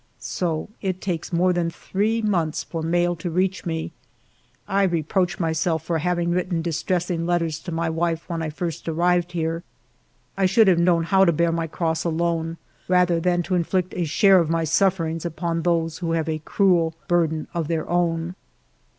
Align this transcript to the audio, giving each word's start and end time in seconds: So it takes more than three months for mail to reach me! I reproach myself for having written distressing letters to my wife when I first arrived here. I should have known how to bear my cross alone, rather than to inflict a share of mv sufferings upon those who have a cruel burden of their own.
So 0.17 0.67
it 0.81 0.99
takes 0.99 1.31
more 1.31 1.53
than 1.53 1.69
three 1.69 2.23
months 2.23 2.63
for 2.63 2.81
mail 2.81 3.15
to 3.17 3.29
reach 3.29 3.67
me! 3.67 3.91
I 4.67 4.81
reproach 4.81 5.39
myself 5.39 5.83
for 5.85 5.99
having 5.99 6.31
written 6.31 6.63
distressing 6.63 7.27
letters 7.27 7.59
to 7.59 7.71
my 7.71 7.87
wife 7.87 8.27
when 8.27 8.41
I 8.41 8.49
first 8.49 8.89
arrived 8.89 9.33
here. 9.33 9.61
I 10.35 10.47
should 10.47 10.67
have 10.67 10.79
known 10.79 11.03
how 11.03 11.23
to 11.25 11.31
bear 11.31 11.51
my 11.51 11.67
cross 11.67 12.03
alone, 12.03 12.57
rather 12.87 13.19
than 13.19 13.43
to 13.43 13.53
inflict 13.53 13.93
a 13.93 14.05
share 14.05 14.39
of 14.39 14.49
mv 14.49 14.67
sufferings 14.69 15.23
upon 15.23 15.61
those 15.61 15.99
who 15.99 16.13
have 16.13 16.27
a 16.27 16.39
cruel 16.39 16.95
burden 17.07 17.47
of 17.53 17.67
their 17.67 17.87
own. 17.87 18.33